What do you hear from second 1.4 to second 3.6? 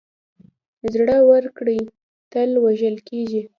وګړي تل وژل کېږي.